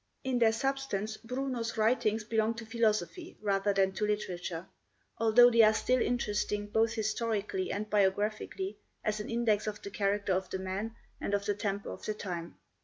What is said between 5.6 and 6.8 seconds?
are still interesting